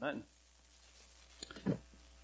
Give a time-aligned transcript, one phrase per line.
[0.00, 0.22] Amen.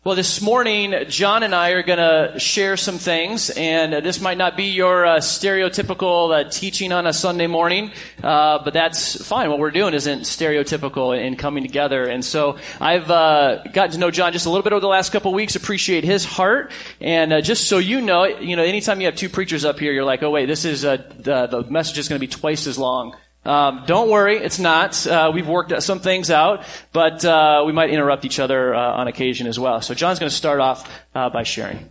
[0.02, 4.22] Well, this morning, Jon and I are going to share some things, and uh, this
[4.22, 7.90] might not be your uh, stereotypical uh, teaching on a Sunday morning,
[8.22, 9.50] uh, but that's fine.
[9.50, 12.04] What we're doing isn't stereotypical in coming together.
[12.04, 15.12] And so I've uh, gotten to know Jon just a little bit over the last
[15.12, 16.72] couple weeks, appreciate his heart,
[17.02, 19.92] and uh, just so you know, you know, anytime you have two preachers up here,
[19.92, 22.78] you're like, oh wait, this is the, the message is going to be twice as
[22.78, 23.14] long.
[23.48, 25.06] Um, don't worry, it's not.
[25.06, 29.08] Uh, we've worked some things out, but uh, we might interrupt each other uh, on
[29.08, 29.80] occasion as well.
[29.80, 31.88] So Jon's going to start off uh, by sharing.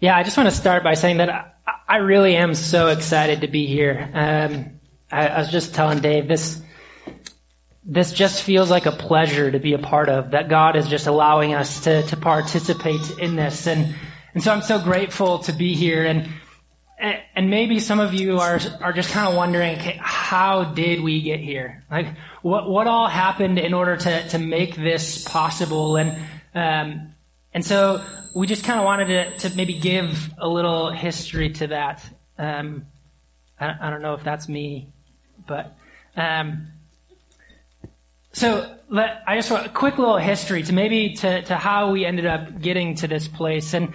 [0.00, 1.52] Yeah, I just want to start by saying that I,
[1.88, 4.10] I really am so excited to be here.
[4.12, 4.80] Um,
[5.12, 6.60] I, I was just telling Dave this.
[7.84, 10.32] This just feels like a pleasure to be a part of.
[10.32, 13.94] That God is just allowing us to to participate in this, and
[14.34, 16.04] and so I'm so grateful to be here.
[16.04, 16.28] And
[16.98, 21.20] and maybe some of you are are just kind of wondering, okay, how did we
[21.20, 21.84] get here?
[21.90, 22.06] Like,
[22.42, 25.96] what what all happened in order to to make this possible?
[25.96, 26.16] And
[26.54, 27.14] um,
[27.52, 28.02] and so
[28.34, 32.02] we just kind of wanted to to maybe give a little history to that.
[32.38, 32.86] Um,
[33.60, 34.92] I, I don't know if that's me,
[35.46, 35.76] but
[36.16, 36.68] um,
[38.32, 42.06] so let, I just want a quick little history to maybe to to how we
[42.06, 43.92] ended up getting to this place and.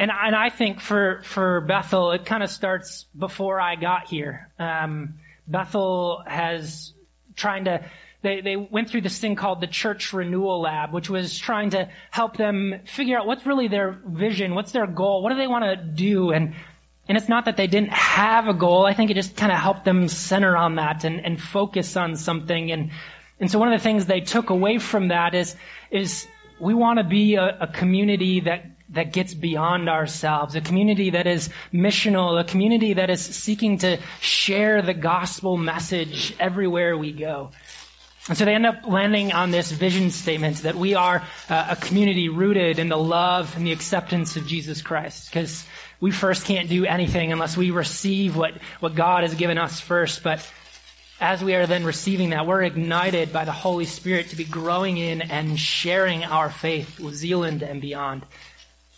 [0.00, 4.48] And, and I think for, for Bethel, it kind of starts before I got here.
[4.58, 6.94] Um, Bethel has
[7.36, 7.84] trying to,
[8.22, 11.90] they, they went through this thing called the Church Renewal Lab, which was trying to
[12.10, 15.64] help them figure out what's really their vision, what's their goal, what do they want
[15.64, 16.54] to do, and
[17.06, 18.86] and it's not that they didn't have a goal.
[18.86, 22.14] I think it just kind of helped them center on that and, and focus on
[22.16, 22.70] something.
[22.70, 22.90] And
[23.38, 25.56] and so one of the things they took away from that is
[25.90, 26.26] is
[26.58, 31.26] we want to be a, a community that that gets beyond ourselves, a community that
[31.26, 37.50] is missional, a community that is seeking to share the gospel message everywhere we go.
[38.28, 41.76] And so they end up landing on this vision statement that we are uh, a
[41.76, 45.30] community rooted in the love and the acceptance of Jesus Christ.
[45.30, 45.64] Because
[46.00, 50.22] we first can't do anything unless we receive what, what God has given us first.
[50.22, 50.46] But
[51.20, 54.96] as we are then receiving that, we're ignited by the Holy Spirit to be growing
[54.96, 58.24] in and sharing our faith with Zeeland and beyond.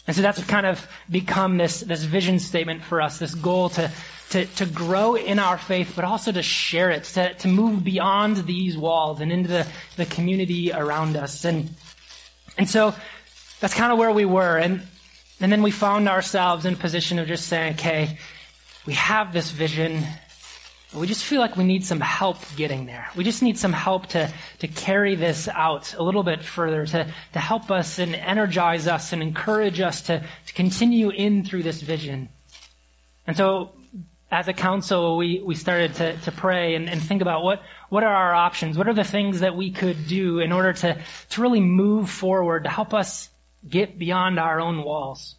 [0.06, 3.90] And so that's kind of become this, this vision statement for us, this goal to,
[4.30, 8.38] to, to grow in our faith, but also to share it, to, to move beyond
[8.38, 11.44] these walls and into the, the community around us.
[11.44, 11.70] And,
[12.58, 12.94] and so
[13.60, 14.58] that's kind of where we were.
[14.58, 14.82] And,
[15.40, 18.18] and then we found ourselves in a position of just saying, okay,
[18.86, 20.04] we have this vision.
[20.94, 23.08] We just feel like we need some help getting there.
[23.16, 27.12] We just need some help to, to carry this out a little bit further, to,
[27.32, 31.80] to help us and energize us and encourage us to, to continue in through this
[31.80, 32.28] vision.
[33.26, 33.72] And so,
[34.30, 38.02] as a council, we, we started to, to pray and, and think about what, what
[38.02, 38.78] are our options?
[38.78, 40.98] What are the things that we could do in order to,
[41.30, 43.28] to really move forward, to help us
[43.66, 45.36] get beyond our own walls,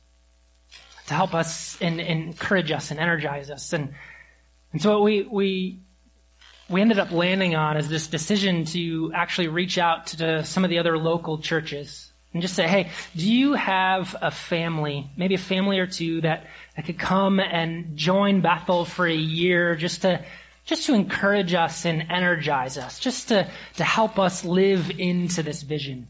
[1.08, 3.74] to help us and, and encourage us and energize us.
[3.74, 3.94] And
[4.74, 5.80] and so what we, we,
[6.68, 10.72] we ended up landing on is this decision to actually reach out to some of
[10.72, 15.40] the other local churches and just say, hey, do you have a family, maybe a
[15.40, 20.26] family or two that, that could come and join Bethel for a year just to,
[20.66, 25.62] just to encourage us and energize us, just to, to help us live into this
[25.62, 26.08] vision.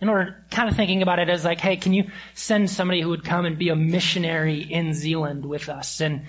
[0.00, 2.04] And we're kind of thinking about it as like, hey, can you
[2.34, 6.00] send somebody who would come and be a missionary in Zeeland with us?
[6.00, 6.26] And,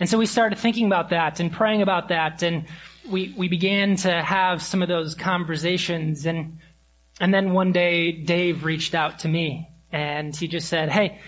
[0.00, 2.64] and so we started thinking about that and praying about that, and
[3.08, 6.24] we, we began to have some of those conversations.
[6.24, 6.58] And,
[7.20, 11.20] and then one day, Dave reached out to me, and he just said, Hey,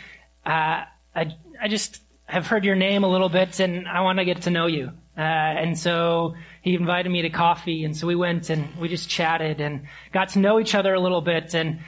[0.47, 0.85] uh,
[1.15, 4.43] I, I just have heard your name a little bit, and I want to get
[4.43, 4.91] to know you.
[5.17, 9.11] Uh, and so he invited me to coffee, and so we went and we just
[9.11, 11.55] chatted and got to know each other a little bit.
[11.55, 11.81] And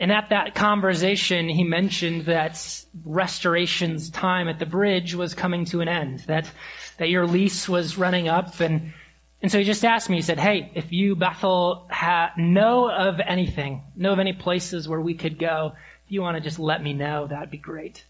[0.00, 5.82] and at that conversation, he mentioned that restoration's time at the bridge was coming to
[5.82, 6.50] an end, that,
[6.96, 8.60] that your lease was running up.
[8.60, 8.94] And,
[9.42, 13.20] and so he just asked me, he said, Hey, if you, Bethel, ha- know of
[13.20, 15.72] anything, know of any places where we could go,
[16.06, 18.02] if you want to just let me know, that'd be great.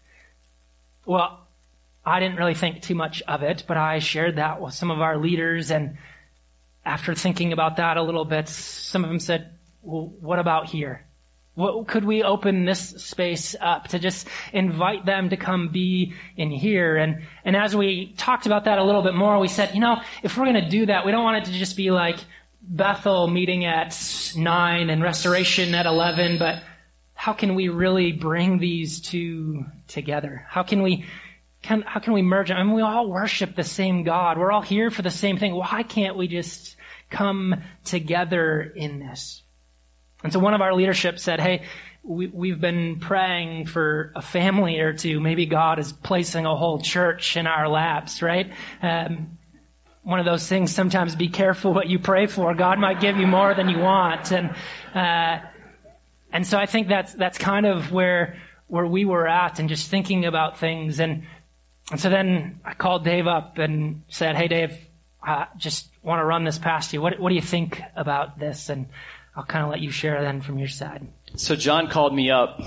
[1.05, 1.41] Well,
[2.05, 5.01] I didn't really think too much of it, but I shared that with some of
[5.01, 5.71] our leaders.
[5.71, 5.97] And
[6.85, 9.51] after thinking about that a little bit, some of them said,
[9.81, 11.05] Well, what about here?
[11.55, 16.49] What, could we open this space up to just invite them to come be in
[16.49, 16.95] here?
[16.95, 20.01] And, and as we talked about that a little bit more, we said, you know,
[20.23, 22.17] if we're going to do that, we don't want it to just be like
[22.61, 23.97] Bethel meeting at
[24.35, 26.63] nine and restoration at 11, but
[27.13, 30.45] how can we really bring these two together?
[30.47, 31.05] How can we,
[31.61, 32.57] can, how can we merge them?
[32.57, 34.37] I mean, we all worship the same God.
[34.37, 35.53] We're all here for the same thing.
[35.53, 36.77] Why can't we just
[37.09, 39.43] come together in this?
[40.23, 41.63] And so one of our leadership said, hey,
[42.03, 45.19] we, we've been praying for a family or two.
[45.19, 48.51] Maybe God is placing a whole church in our laps, right?
[48.81, 49.37] Um,
[50.03, 52.53] one of those things, sometimes be careful what you pray for.
[52.55, 54.31] God might give you more than you want.
[54.31, 54.55] And,
[54.95, 55.45] uh,
[56.31, 59.89] and so I think that's, that's kind of where, where we were at and just
[59.89, 60.99] thinking about things.
[60.99, 61.23] And,
[61.91, 64.75] and so then I called Dave up and said, Hey, Dave,
[65.21, 67.01] I just want to run this past you.
[67.01, 68.69] What, what do you think about this?
[68.69, 68.87] And
[69.35, 71.07] I'll kind of let you share then from your side.
[71.35, 72.61] So Jon called me up,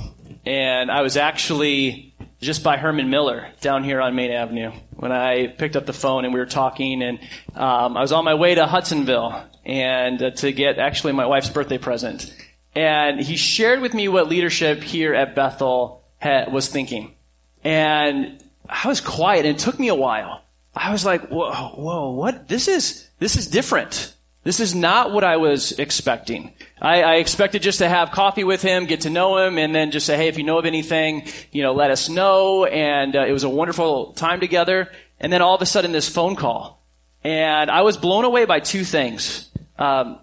[0.47, 5.49] and I was actually just by Herman Miller down here on Main Avenue when I
[5.49, 7.19] picked up the phone and we were talking, and
[7.55, 11.51] um, I was on my way to Hudsonville and uh, to get actually my wife's
[11.51, 12.35] birthday present,
[12.75, 17.15] and he shared with me what leadership here at Bethel had, was thinking,
[17.63, 20.43] and I was quiet, and it took me a while.
[20.75, 22.49] I was like, whoa, whoa, what?
[22.49, 24.14] This is this is different.
[24.45, 26.53] This is not what I was expecting.
[26.81, 29.91] I, I, expected just to have coffee with him, get to know him, and then
[29.91, 32.67] just say, hey, if you know of anything, you know, let us know.
[32.67, 34.93] And uh, it was a wonderful time together.
[35.19, 36.83] And then all of a sudden, this phone call.
[37.23, 39.49] And I was blown away by two things.
[39.79, 40.19] Um,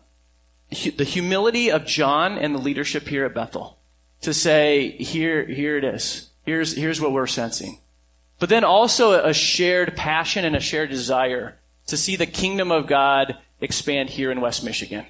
[0.69, 3.79] hu- the humility of Jon and the leadership here at Bethel.
[4.21, 6.29] To say, here, here it is.
[6.45, 7.79] Here's, here's what we're sensing.
[8.37, 11.57] But then also a shared passion and a shared desire
[11.87, 15.05] to see the kingdom of God expand here in West Michigan.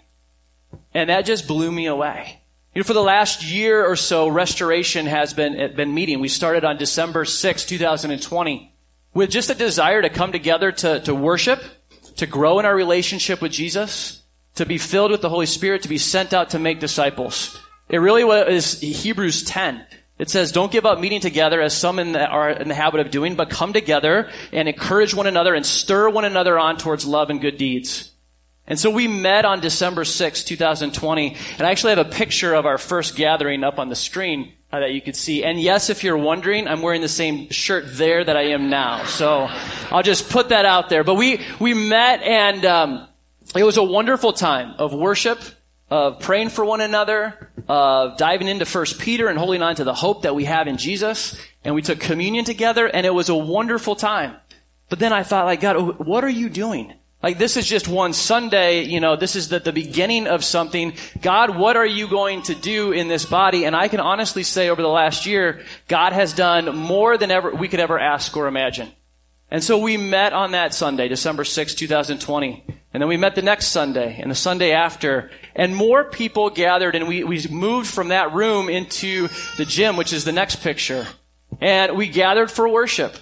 [0.94, 2.42] And that just blew me away.
[2.74, 6.22] You know, for the last year or so, Restoration has been, eh, been meeting.
[6.22, 8.74] We started on December 6, 2020,
[9.14, 11.62] with just a desire to come together to, to worship,
[12.18, 14.24] to grow in our relationship with Jesus,
[14.56, 17.60] to be filled with the Holy Spirit, to be sent out to make disciples.
[17.90, 19.86] It really was Hebrews 10.
[20.18, 23.02] It says, don't give up meeting together as some in the, are in the habit
[23.02, 27.06] of doing, but come together and encourage one another and stir one another on towards
[27.06, 28.11] love and good deeds.
[28.68, 32.66] And so we met on December 6, 2020, and I actually have a picture of
[32.66, 35.44] our first gathering up on the screen uh, that you could see.
[35.44, 39.04] And yes, if you're wondering, I'm wearing the same shirt there that I am now.
[39.06, 39.48] So
[39.90, 41.04] I'll just put that out there.
[41.04, 43.08] But we, we met and, um,
[43.56, 45.40] it was a wonderful time of worship,
[45.90, 49.94] of praying for one another, of diving into First Peter and holding on to the
[49.94, 51.38] hope that we have in Jesus.
[51.66, 54.36] And we took communion together and it was a wonderful time.
[54.88, 56.94] But then I thought, like, God, what are you doing?
[57.24, 60.94] Like this is just one Sunday, you know, this is the, the beginning of something.
[61.22, 63.66] God, what are you going to do in this body?
[63.66, 67.54] And I can honestly say over the last year, God has done more than ever
[67.54, 68.92] we could ever ask or imagine.
[69.52, 72.64] And so we met on that Sunday, December 6, 2020.
[72.94, 75.30] And then we met the next Sunday and the Sunday after.
[75.56, 79.28] And more people gathered and we, we moved from that room into
[79.58, 81.06] the gym, which is the next picture.
[81.60, 83.16] And we gathered for worship.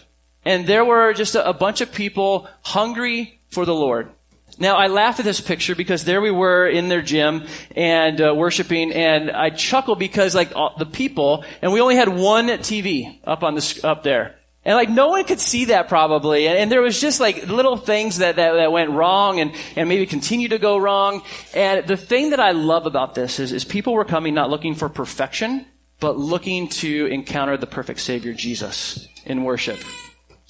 [0.46, 4.10] And there were just a, a bunch of people hungry for the Lord.
[4.58, 8.34] Now, I laugh at this picture because there we were in their gym and uh,
[8.36, 13.20] worshiping, and I chuckle because like all, the people, and we only had one TV
[13.24, 14.36] up on the up there,
[14.66, 17.78] and like no one could see that probably, and, and there was just like little
[17.78, 21.22] things that, that that went wrong, and and maybe continue to go wrong.
[21.54, 24.76] And the thing that I love about this is is people were coming not looking
[24.76, 25.66] for perfection,
[26.02, 29.80] but looking to encounter the perfect Savior Jesus in worship.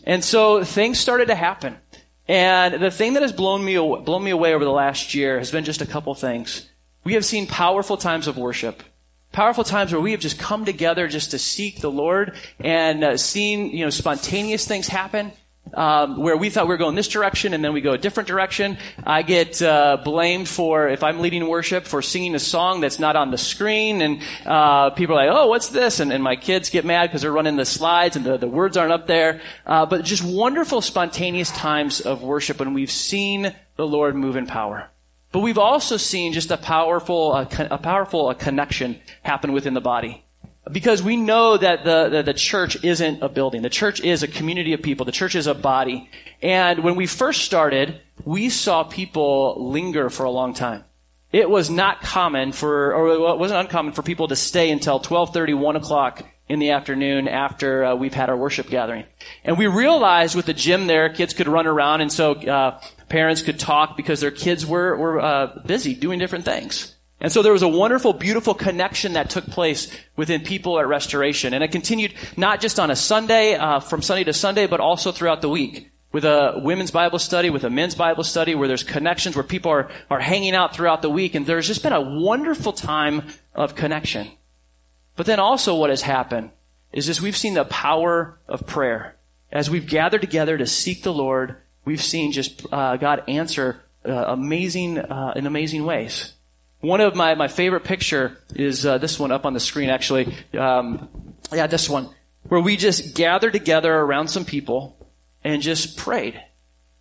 [0.04, 1.78] And so things started to happen.
[2.30, 5.50] And the thing that has blown me, blown me away over the last year has
[5.50, 6.70] been just a couple things.
[7.04, 8.84] We have seen powerful times of worship.
[9.32, 13.18] Powerful times where we have just come together just to seek the Lord and uh,
[13.18, 15.32] seen, you know, spontaneous things happen
[15.74, 18.28] um, where we thought we were going this direction and then we go a different
[18.28, 18.78] direction.
[19.04, 23.16] I get uh, blamed for if I'm leading worship for singing a song that's not
[23.16, 26.70] on the screen, and uh, people are like, "Oh, what's this?" And, and my kids
[26.70, 29.42] get mad because they're running the slides and the, the words aren't up there.
[29.66, 34.46] Uh, but just wonderful, spontaneous times of worship when we've seen the Lord move in
[34.46, 34.90] power.
[35.32, 40.26] But we've also seen just a powerful, a powerful a connection happen within the body
[40.72, 43.62] because we know that the, the, the, church isn't a building.
[43.62, 45.06] The church is a community of people.
[45.06, 46.10] The church is a body.
[46.42, 50.84] And when we first started, we saw people linger for a long time.
[51.32, 55.54] It was not common for, or it wasn't uncommon for people to stay until 12:30,
[55.54, 59.06] 1 o'clock in the afternoon after uh, we've had our worship gathering.
[59.44, 63.44] And we realized with the gym there, kids could run around, and so uh, parents
[63.44, 66.96] could talk because their kids were were uh, busy doing different things.
[67.22, 71.54] And so there was a wonderful, beautiful connection that took place within people at Restoration.
[71.54, 75.12] And it continued not just on a Sunday, uh, from Sunday to Sunday, but also
[75.12, 75.92] throughout the week.
[76.12, 79.70] With a women's Bible study, with a men's Bible study, where there's connections, where people
[79.70, 81.36] are, are hanging out throughout the week.
[81.36, 84.30] And there's just been a wonderful time of connection.
[85.16, 86.52] But then also what has happened
[86.94, 89.18] is just we've seen the power of prayer.
[89.52, 94.12] As we've gathered together to seek the Lord, we've seen just uh, God answer uh,
[94.12, 96.34] amazing, uh, in amazing ways.
[96.82, 100.34] One of my, my favorite picture is uh, this one up on the screen, actually.
[100.58, 101.10] Um,
[101.52, 102.10] yeah, this one,
[102.44, 104.96] where we just gathered together around some people
[105.44, 106.42] and just prayed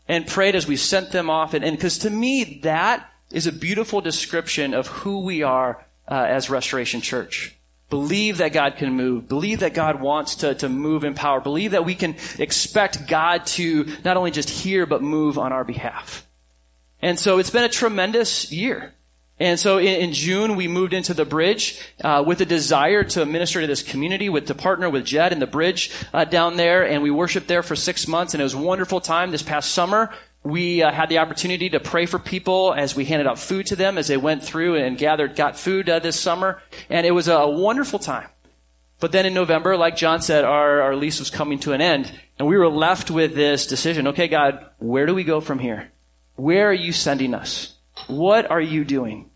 [0.09, 1.55] and prayed as we sent them off.
[1.55, 6.51] And because to me, that is a beautiful description of who we are uh, as
[6.51, 7.55] Restoration Church.
[7.91, 9.29] Believe that God can move.
[9.29, 11.41] Believe that God wants to, to move in power.
[11.41, 15.65] Believe that we can expect God to not only just hear, but move on our
[15.65, 16.27] behalf.
[17.01, 18.93] And so it's been a tremendous year.
[19.41, 23.25] And so in, in June, we moved into the bridge uh, with a desire to
[23.25, 26.87] minister to this community, with to partner with Jed in the bridge uh, down there,
[26.87, 29.31] and we worshiped there for six months, and it was a wonderful time.
[29.31, 30.11] This past summer,
[30.43, 33.77] we uh, had the opportunity to pray for people as we handed out food to
[33.77, 37.29] them as they went through and gathered, got food uh, this summer, and it was
[37.29, 38.29] a wonderful time.
[39.01, 42.13] But then in November, like Jon said, our, our lease was coming to an end,
[42.39, 44.09] and we were left with this decision.
[44.09, 45.93] Okay, God, where do we go from here?
[46.35, 47.78] Where are you sending us?
[48.07, 49.31] What are you doing?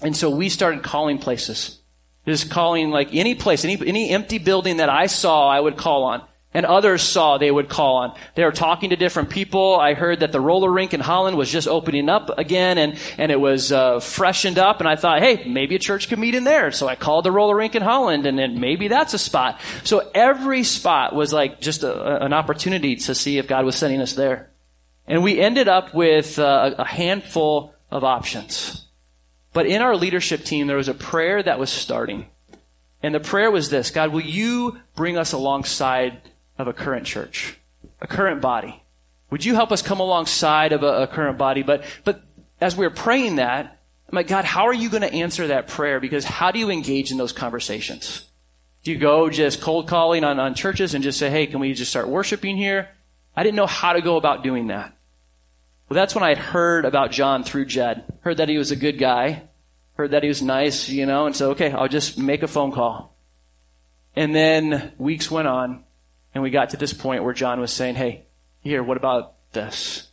[0.00, 1.78] And so we started calling places.
[2.26, 6.04] Just calling like any place, any, any empty building that I saw, I would call
[6.04, 6.22] on.
[6.54, 8.14] And others saw they would call on.
[8.34, 9.80] They were talking to different people.
[9.80, 13.32] I heard that the roller rink in Holland was just opening up again and, and
[13.32, 14.78] it was uh, freshened up.
[14.80, 16.70] And I thought, hey, maybe a church could meet in there.
[16.70, 19.60] So I called the roller rink in Holland and then maybe that's a spot.
[19.82, 24.02] So every spot was like just a, an opportunity to see if God was sending
[24.02, 24.50] us there.
[25.06, 28.86] And we ended up with uh, a handful of options.
[29.52, 32.26] But in our leadership team, there was a prayer that was starting.
[33.02, 36.22] And the prayer was this God, will you bring us alongside
[36.58, 37.58] of a current church,
[38.00, 38.82] a current body?
[39.30, 41.62] Would you help us come alongside of a, a current body?
[41.62, 42.22] But, but
[42.60, 45.68] as we were praying that, I'm like, God, how are you going to answer that
[45.68, 46.00] prayer?
[46.00, 48.26] Because how do you engage in those conversations?
[48.84, 51.72] Do you go just cold calling on, on churches and just say, hey, can we
[51.72, 52.88] just start worshiping here?
[53.34, 54.94] I didn't know how to go about doing that.
[55.92, 58.04] Well, that's when I had heard about Jon through Jed.
[58.22, 59.42] Heard that he was a good guy.
[59.98, 62.72] Heard that he was nice, you know, and so, okay, I'll just make a phone
[62.72, 63.14] call.
[64.16, 65.84] And then weeks went on,
[66.32, 68.24] and we got to this point where Jon was saying, hey,
[68.62, 70.08] here, what about this?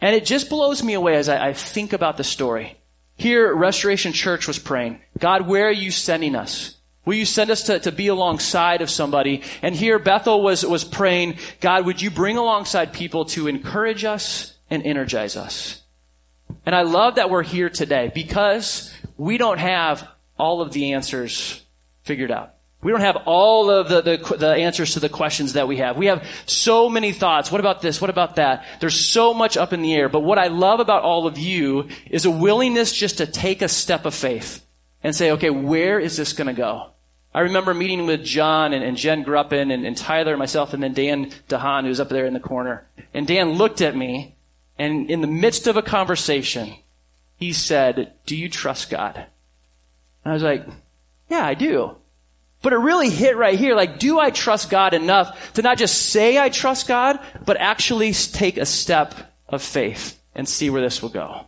[0.00, 2.76] And it just blows me away as I, I think about the story.
[3.14, 6.78] Here, Restoration Church was praying, God, where are you sending us?
[7.04, 9.44] Will you send us to, to be alongside of somebody?
[9.62, 14.54] And here Bethel was, was praying, God, would you bring alongside people to encourage us
[14.70, 15.82] and energize us.
[16.64, 20.08] And I love that we're here today because we don't have
[20.38, 21.62] all of the answers
[22.02, 22.54] figured out.
[22.82, 25.96] We don't have all of the, the, the, answers to the questions that we have.
[25.96, 27.50] We have so many thoughts.
[27.50, 28.00] What about this?
[28.00, 28.64] What about that?
[28.80, 30.08] There's so much up in the air.
[30.08, 33.68] But what I love about all of you is a willingness just to take a
[33.68, 34.64] step of faith
[35.02, 36.90] and say, okay, where is this going to go?
[37.34, 40.82] I remember meeting with Jon and, and Jen Gruppen and, and Tyler and myself and
[40.82, 42.86] then Dan DeHaan, who's up there in the corner.
[43.12, 44.35] And Dan looked at me
[44.78, 46.74] and in the midst of a conversation,
[47.36, 49.16] he said, Do you trust God?
[49.16, 50.66] And I was like,
[51.28, 51.96] Yeah, I do.
[52.62, 53.76] But it really hit right here.
[53.76, 58.12] Like, do I trust God enough to not just say I trust God, but actually
[58.12, 59.14] take a step
[59.48, 61.46] of faith and see where this will go?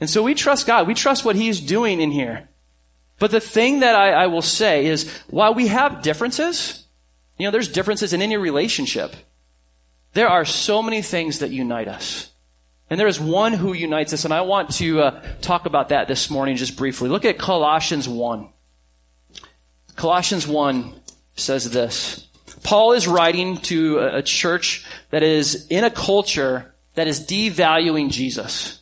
[0.00, 0.86] And so we trust God.
[0.86, 2.48] We trust what He's doing in here.
[3.18, 6.84] But the thing that I, I will say is, while we have differences,
[7.38, 9.14] you know, there's differences in any relationship.
[10.12, 12.30] There are so many things that unite us.
[12.88, 16.06] And there is one who unites us, and I want to uh, talk about that
[16.06, 17.08] this morning just briefly.
[17.08, 18.48] Look at Colossians 1.
[19.96, 20.94] Colossians 1
[21.34, 22.28] says this.
[22.62, 28.80] Paul is writing to a church that is in a culture that is devaluing Jesus.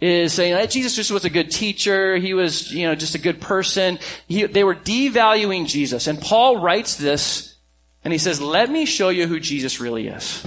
[0.00, 2.16] Is saying that Jesus just was a good teacher.
[2.16, 3.98] He was, you know, just a good person.
[4.28, 6.08] He, they were devaluing Jesus.
[6.08, 7.54] And Paul writes this,
[8.02, 10.46] and he says, let me show you who Jesus really is.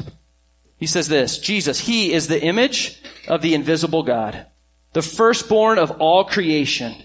[0.77, 4.45] He says this, Jesus, He is the image of the invisible God,
[4.93, 6.95] the firstborn of all creation.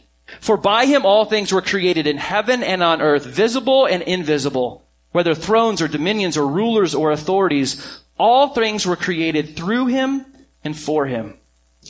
[0.41, 4.87] For by Him all things were created in heaven and on earth, visible and invisible,
[5.13, 10.27] whether thrones or dominions or rulers or authorities, all things were created through Him
[10.65, 11.39] and for Him.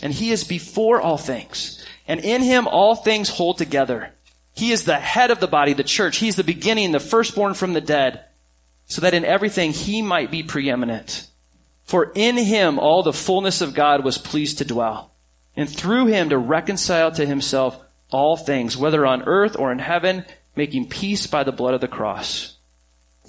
[0.03, 1.85] And He is before all things.
[2.09, 4.12] And in Him all things hold together.
[4.55, 6.19] He is the head of the body, the church.
[6.19, 8.25] He's the beginning, the firstborn from the dead,
[8.87, 11.29] so that in everything He might be preeminent.
[11.85, 15.12] For in him all the fullness of God was pleased to dwell,
[15.57, 17.79] and through him to reconcile to himself
[18.11, 20.25] all things, whether on earth or in heaven,
[20.55, 22.57] making peace by the blood of the cross.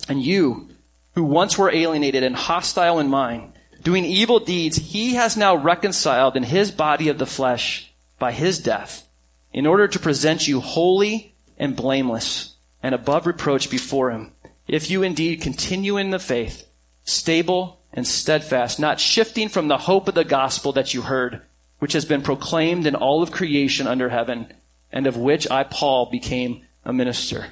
[0.08, 0.70] And you,
[1.16, 6.36] who once were alienated and hostile in mind, doing evil deeds, he has now reconciled
[6.36, 9.08] in his body of the flesh by his death,
[9.52, 14.32] in order to present you holy and blameless and above reproach before him,
[14.68, 16.68] if you indeed continue in the faith,
[17.04, 21.42] stable and steadfast, not shifting from the hope of the gospel that you heard,
[21.80, 24.52] which has been proclaimed in all of creation under heaven,
[24.92, 27.48] and of which I, Paul, became a minister.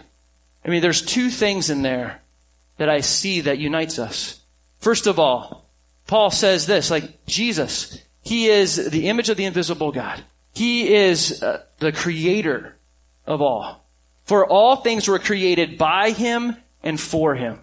[0.66, 2.22] I mean, there's two things in there
[2.78, 4.42] that I see that unites us.
[4.80, 5.70] First of all,
[6.08, 10.24] Paul says this, like Jesus, he is the image of the invisible God.
[10.54, 12.76] He is uh, the creator
[13.26, 13.86] of all.
[14.26, 17.60] For all things were created by him and for him.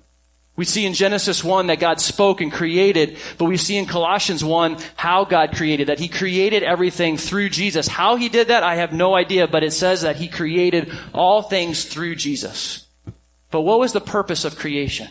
[0.58, 4.42] We see in Genesis 1 that God spoke and created, but we see in Colossians
[4.42, 7.86] 1 how God created, that He created everything through Jesus.
[7.86, 11.42] How He did that, I have no idea, but it says that He created all
[11.42, 12.88] things through Jesus.
[13.52, 15.06] But what was the purpose of creation?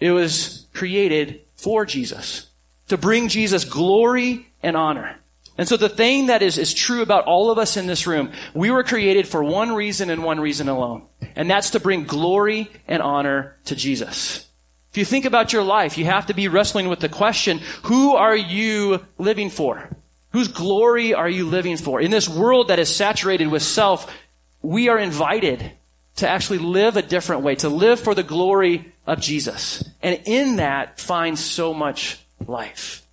[0.00, 2.46] It was created for Jesus.
[2.88, 5.18] To bring Jesus glory and honor.
[5.58, 8.32] And so the thing that is, is true about all of us in this room,
[8.54, 11.02] we were created for one reason and one reason alone.
[11.36, 14.48] And that's to bring glory and honor to Jesus.
[14.92, 18.14] If you think about your life, you have to be wrestling with the question, who
[18.14, 19.88] are you living for?
[20.32, 21.98] Whose glory are you living for?
[21.98, 24.14] In this world that is saturated with self,
[24.60, 25.72] we are invited
[26.16, 29.82] to actually live a different way, to live for the glory of Jesus.
[30.02, 33.06] And in that find so much life.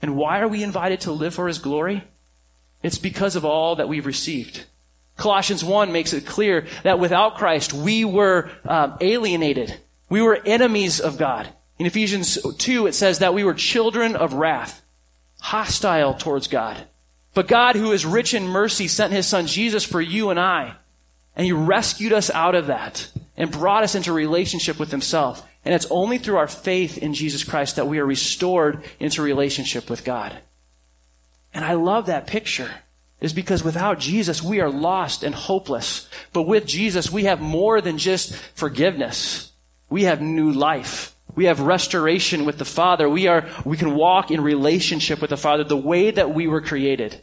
[0.00, 2.04] And why are we invited to live for His glory?
[2.84, 4.64] It's because of all that we've received.
[5.16, 9.76] Colossians 1 makes it clear that without Christ, we were um, alienated
[10.08, 11.48] we were enemies of God.
[11.78, 14.82] In Ephesians 2, it says that we were children of wrath,
[15.40, 16.86] hostile towards God.
[17.34, 20.74] But God, who is rich in mercy, sent his son Jesus for you and I.
[21.36, 25.46] And he rescued us out of that and brought us into relationship with himself.
[25.64, 29.88] And it's only through our faith in Jesus Christ that we are restored into relationship
[29.88, 30.36] with God.
[31.54, 32.70] And I love that picture
[33.20, 36.08] is because without Jesus, we are lost and hopeless.
[36.32, 39.47] But with Jesus, we have more than just forgiveness.
[39.90, 41.14] We have new life.
[41.34, 43.08] We have restoration with the Father.
[43.08, 46.60] We are, we can walk in relationship with the Father the way that we were
[46.60, 47.20] created.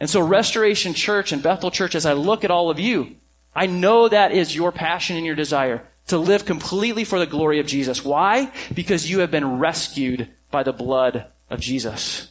[0.00, 3.16] And so Restoration Church and Bethel Church, as I look at all of you,
[3.54, 7.58] I know that is your passion and your desire to live completely for the glory
[7.58, 8.04] of Jesus.
[8.04, 8.52] Why?
[8.72, 12.28] Because you have been rescued by the blood of Jesus.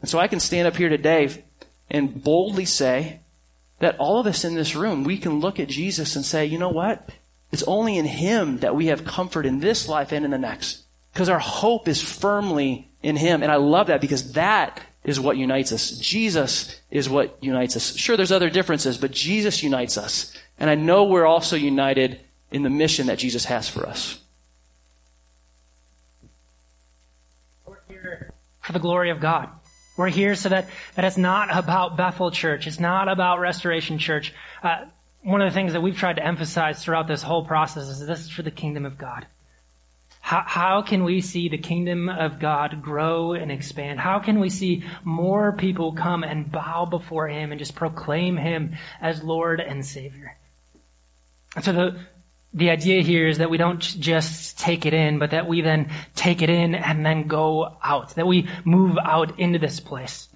[0.00, 1.44] And so I can stand up here today
[1.90, 3.20] and boldly say
[3.80, 6.58] that all of us in this room, we can look at Jesus and say, you
[6.58, 7.08] know what?
[7.52, 10.82] It's only in Him that we have comfort in this life and in the next.
[11.12, 13.42] Because our hope is firmly in Him.
[13.42, 15.90] And I love that because that is what unites us.
[15.90, 17.94] Jesus is what unites us.
[17.96, 20.34] Sure, there's other differences, but Jesus unites us.
[20.58, 24.18] And I know we're also united in the mission that Jesus has for us.
[27.66, 29.50] We're here for the glory of God.
[29.96, 32.66] We're here so that, that it's not about Bethel Church.
[32.66, 34.32] It's not about Restoration Church.
[34.62, 34.86] Uh,
[35.22, 38.20] one of the things that we've tried to emphasize throughout this whole process is this
[38.20, 39.26] is for the kingdom of God.
[40.20, 44.00] How, how can we see the kingdom of God grow and expand?
[44.00, 48.76] How can we see more people come and bow before Him and just proclaim Him
[49.00, 50.36] as Lord and Savior?
[51.54, 52.00] And so the,
[52.54, 55.90] the idea here is that we don't just take it in, but that we then
[56.14, 60.28] take it in and then go out, that we move out into this place.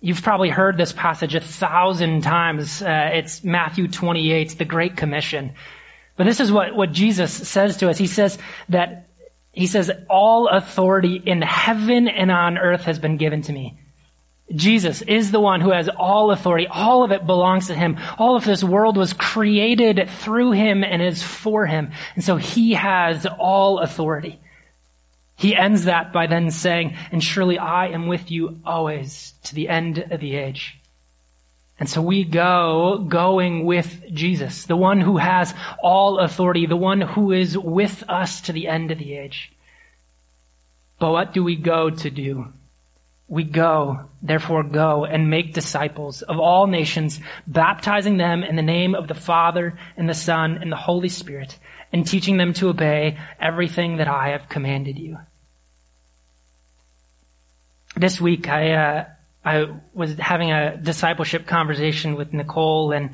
[0.00, 2.82] You've probably heard this passage a thousand times.
[2.82, 5.54] Uh, it's Matthew 28, the Great Commission.
[6.16, 7.98] But this is what, what Jesus says to us.
[7.98, 9.08] He says that,
[9.52, 13.78] he says, all authority in heaven and on earth has been given to me.
[14.54, 16.68] Jesus is the one who has all authority.
[16.68, 17.98] All of it belongs to him.
[18.16, 21.90] All of this world was created through him and is for him.
[22.14, 24.40] And so he has all authority.
[25.36, 29.68] He ends that by then saying, and surely I am with you always to the
[29.68, 30.78] end of the age.
[31.78, 37.02] And so we go going with Jesus, the one who has all authority, the one
[37.02, 39.52] who is with us to the end of the age.
[40.98, 42.52] But what do we go to do?
[43.28, 48.94] We go, therefore go and make disciples of all nations, baptizing them in the name
[48.94, 51.58] of the Father and the Son and the Holy Spirit,
[51.92, 55.18] and teaching them to obey everything that I have commanded you.
[57.96, 59.04] This week, I, uh,
[59.44, 63.10] I was having a discipleship conversation with Nicole and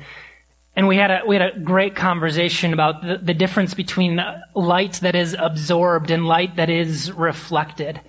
[0.75, 4.19] and we had a we had a great conversation about the, the difference between
[4.55, 8.01] light that is absorbed and light that is reflected.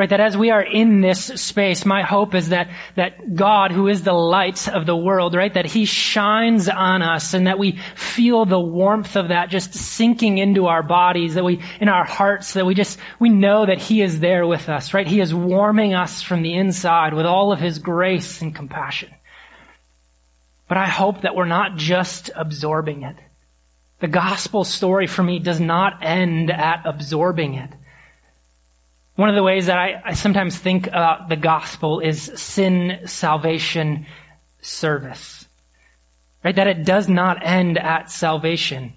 [0.00, 3.86] Right, that as we are in this space, my hope is that, that God, who
[3.86, 7.78] is the light of the world, right, that He shines on us and that we
[7.96, 12.54] feel the warmth of that just sinking into our bodies, that we, in our hearts,
[12.54, 15.06] that we just, we know that He is there with us, right?
[15.06, 19.10] He is warming us from the inside with all of His grace and compassion.
[20.66, 23.16] But I hope that we're not just absorbing it.
[23.98, 27.70] The gospel story for me does not end at absorbing it.
[29.20, 34.06] One of the ways that I, I sometimes think about the gospel is sin, salvation,
[34.62, 35.46] service.
[36.42, 36.56] Right?
[36.56, 38.94] That it does not end at salvation.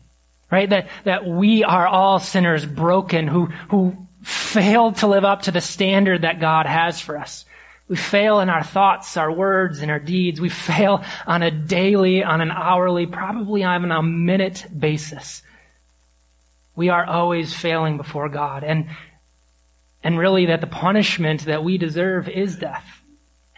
[0.50, 0.70] Right?
[0.70, 5.60] That, that we are all sinners broken who, who fail to live up to the
[5.60, 7.44] standard that God has for us.
[7.90, 10.40] We fail in our thoughts, our words, and our deeds.
[10.40, 15.44] We fail on a daily, on an hourly, probably on a minute basis.
[16.78, 18.64] We are always failing before God.
[18.64, 18.88] And
[20.04, 22.86] and really that the punishment that we deserve is death.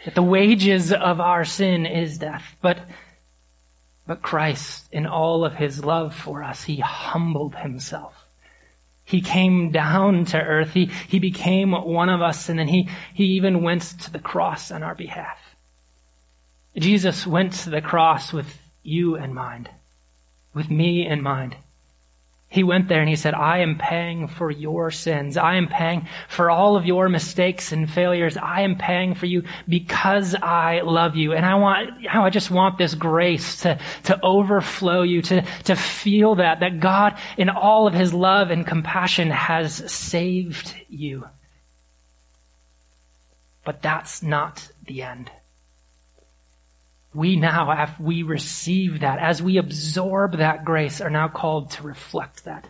[0.04, 2.56] That the wages of our sin is death.
[2.62, 2.78] But,
[4.06, 8.14] but Christ, in all of his love for us, he humbled himself.
[9.04, 10.72] He came down to earth.
[10.72, 14.70] He, he became one of us and then he, he even went to the cross
[14.70, 15.38] on our behalf.
[16.76, 19.70] Jesus went to the cross with you in mind,
[20.54, 21.56] with me in mind.
[22.48, 25.36] He went there and he said, I am paying for your sins.
[25.36, 28.36] I am paying for all of your mistakes and failures.
[28.36, 31.32] I am paying for you because I love you.
[31.32, 36.36] And I want, I just want this grace to, to overflow you, to, to feel
[36.36, 41.26] that, that God in all of his love and compassion has saved you.
[43.64, 45.32] But that's not the end
[47.16, 52.44] we now, we receive that, as we absorb that grace, are now called to reflect
[52.44, 52.68] that.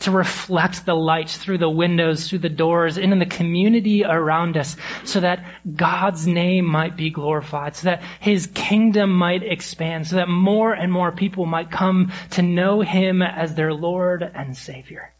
[0.00, 4.58] To reflect the light through the windows, through the doors, and in the community around
[4.58, 5.42] us, so that
[5.74, 10.92] God's name might be glorified, so that His kingdom might expand, so that more and
[10.92, 15.14] more people might come to know Him as their Lord and Savior.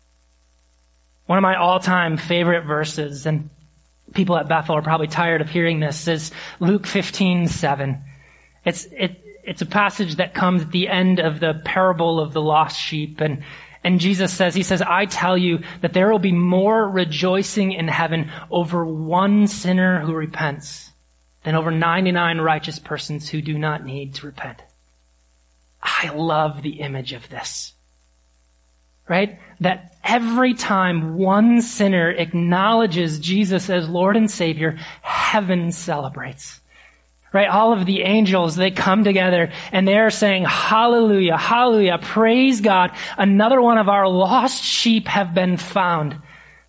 [1.25, 3.49] One of my all-time favorite verses, and
[4.13, 8.05] people at Bethel are probably tired of hearing this, is Luke 15, 7.
[8.67, 12.43] It's, it, it's a passage that comes at the end of the parable of the
[12.43, 13.21] lost sheep.
[13.21, 13.45] And,
[13.85, 17.87] and Jesus says, He says, I tell you that there will be more rejoicing in
[17.87, 20.91] heaven over one sinner who repents
[21.45, 24.61] than over 99 righteous persons who do not need to repent.
[25.81, 27.73] I love the image of this.
[29.09, 29.39] Right?
[29.61, 36.61] That every time one sinner acknowledges Jesus as Lord and Savior, heaven celebrates
[37.37, 37.51] right?
[37.51, 42.93] All of the angels, they come together and they're saying, hallelujah, hallelujah, praise God.
[43.19, 46.17] Another one of our lost sheep have been found.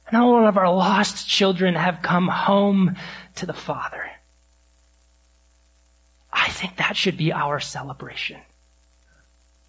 [0.10, 2.98] Another one of our lost children have come home
[3.36, 4.12] to the Father.
[6.34, 8.42] I think that should be our celebration.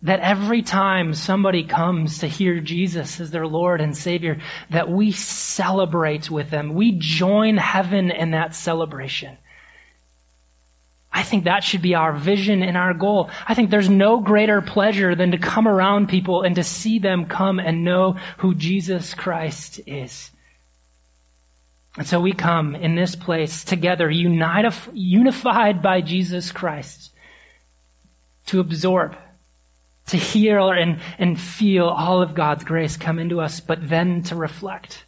[0.03, 5.13] That every time somebody comes to hear Jesus as their Lord and Savior, that we
[5.13, 6.75] celebrate with them.
[6.75, 9.39] We join heaven in that celebration.
[11.13, 13.31] I think that should be our vision and our goal.
[13.47, 17.27] I think there's no greater pleasure than to come around people and to see them
[17.27, 20.31] come and know who Jesus Christ is.
[21.97, 27.11] And so we come in this place together, unified by Jesus Christ,
[28.47, 29.17] to absorb,
[30.09, 34.37] to hear and, and feel all of God's grace come into us, but then to
[34.37, 35.05] reflect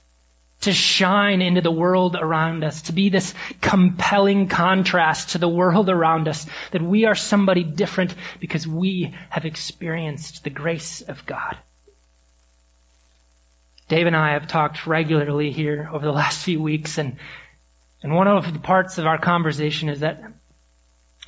[0.61, 5.89] to shine into the world around us, to be this compelling contrast to the world
[5.89, 11.57] around us, that we are somebody different because we have experienced the grace of God.
[13.89, 17.17] Dave and I have talked regularly here over the last few weeks, and,
[18.03, 20.23] and one of the parts of our conversation is that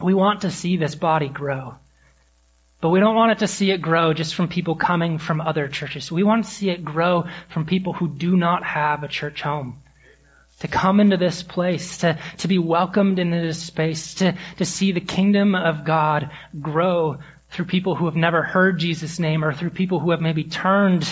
[0.01, 1.77] we want to see this body grow.
[2.83, 5.69] But we don't want it to see it grow just from people coming from other
[5.69, 6.11] churches.
[6.11, 9.81] We want to see it grow from people who do not have a church home.
[10.59, 14.91] To come into this place, to, to be welcomed into this space, to, to see
[14.91, 17.19] the kingdom of God grow
[17.51, 21.09] through people who have never heard Jesus' name or through people who have maybe turned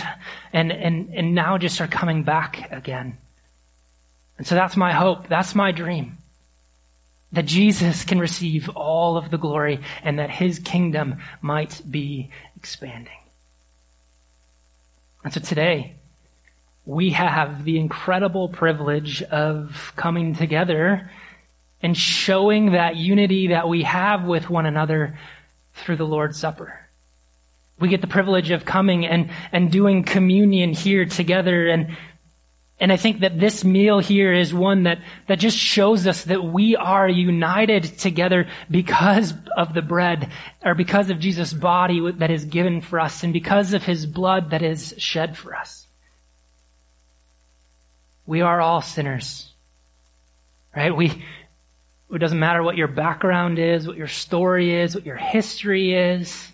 [0.53, 3.17] and, and, and now just are coming back again.
[4.39, 5.29] And so that's my hope.
[5.29, 6.20] That's my dream
[7.33, 13.12] that Jesus can receive all of the glory and that his kingdom might be expanding.
[15.23, 15.95] And so today,
[16.87, 21.11] we have the incredible privilege of coming together
[21.83, 25.19] and showing that unity that we have with one another
[25.75, 26.81] through the Lord's Supper.
[27.79, 31.97] We get the privilege of coming and, and doing communion here together and
[32.81, 36.43] and I think that this meal here is one that, that just shows us that
[36.43, 40.31] we are united together because of the bread,
[40.64, 44.51] or because of Jesus' body that is given for us, and because of his blood
[44.51, 45.87] that is shed for us.
[48.25, 49.53] We are all sinners.
[50.75, 50.97] Right?
[50.97, 51.23] We,
[52.11, 56.51] it doesn't matter what your background is, what your story is, what your history is.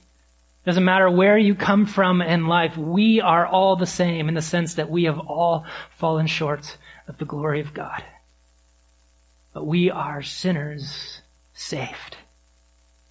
[0.67, 4.43] Doesn't matter where you come from in life, we are all the same in the
[4.43, 6.77] sense that we have all fallen short
[7.07, 8.03] of the glory of God.
[9.53, 12.17] But we are sinners saved.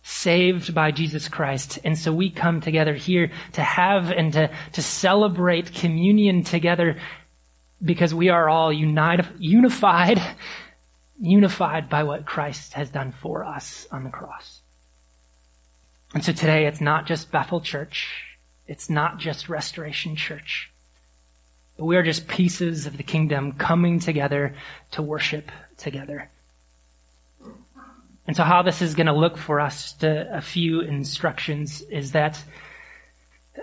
[0.04, 1.80] Saved by Jesus Christ.
[1.86, 6.98] And so we come together here to have and to, to celebrate communion together
[7.82, 10.22] because we are all unified,
[11.22, 14.55] unified by what Christ has done for us on the cross.
[16.16, 18.08] And so today it's not just Bethel Church.
[18.68, 20.72] It's not just Restoration Church.
[21.78, 24.56] But we are just pieces of the kingdom coming together
[24.92, 26.30] to worship together.
[28.26, 32.14] And so how this is going to look for us, to a few instructions is
[32.14, 32.42] that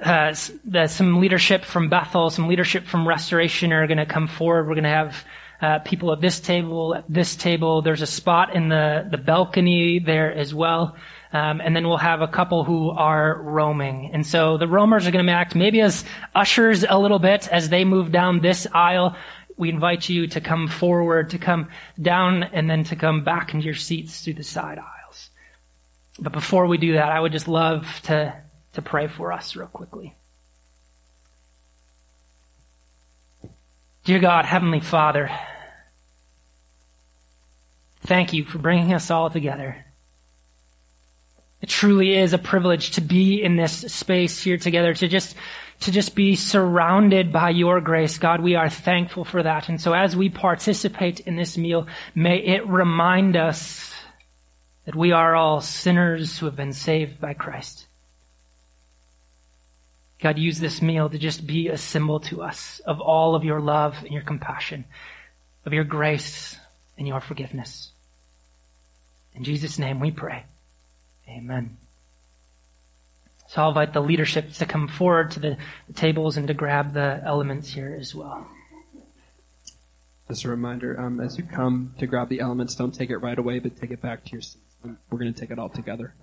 [0.02, 4.68] uh, some leadership from Bethel, some leadership from Restoration are going to come forward.
[4.68, 5.24] We're going to have
[5.62, 7.80] uh, people at this table, at this table.
[7.80, 10.96] There's a spot in the, the balcony there as well.
[11.32, 14.10] Um, and then we'll have a couple who are roaming.
[14.12, 17.70] And so the roamers are going to act maybe as ushers a little bit as
[17.70, 19.16] they move down this aisle.
[19.56, 21.68] We invite you to come forward, to come
[22.00, 25.30] down, and then to come back into your seats through the side aisles.
[26.18, 28.34] But before we do that, I would just love to,
[28.74, 30.14] to pray for us real quickly.
[34.04, 35.30] Dear God, Heavenly Father,
[38.02, 39.86] thank you for bringing us all together.
[41.62, 45.36] It truly is a privilege to be in this space here together, to just,
[45.80, 48.18] to just be surrounded by your grace.
[48.18, 49.68] God, we are thankful for that.
[49.68, 53.94] And so as we participate in this meal, may it remind us
[54.86, 57.86] that we are all sinners who have been saved by Christ.
[60.20, 63.60] God, use this meal to just be a symbol to us of all of your
[63.60, 64.84] love and your compassion,
[65.64, 66.56] of your grace
[66.98, 67.92] and your forgiveness.
[69.34, 70.44] In Jesus' name we pray.
[71.28, 71.76] Amen.
[73.48, 75.56] So I'll invite the leadership to come forward to the,
[75.94, 78.46] tables and to grab the elements here as well.
[80.28, 83.38] Just a reminder, um, as you come to grab the elements, don't take it right
[83.38, 84.58] away, but take it back to your seats.
[85.10, 86.14] We're going to take it all together.